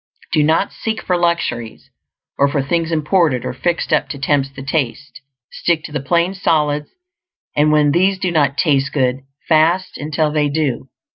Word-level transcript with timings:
Do 0.31 0.41
not 0.43 0.73
seek 0.73 0.99
for 1.03 1.15
luxuries, 1.15 1.91
or 2.39 2.47
for 2.47 2.63
things 2.63 2.91
imported 2.91 3.45
or 3.45 3.53
fixed 3.53 3.93
up 3.93 4.09
to 4.09 4.17
tempt 4.17 4.55
the 4.55 4.63
taste; 4.63 5.21
stick 5.51 5.83
to 5.83 5.91
the 5.91 5.99
plain 5.99 6.33
solids; 6.33 6.89
and 7.55 7.71
when 7.71 7.91
these 7.91 8.17
do 8.17 8.31
not 8.31 8.57
"taste 8.57 8.91
good," 8.93 9.19
fast 9.47 9.99
until 9.99 10.31
they 10.31 10.49
do. 10.49 10.89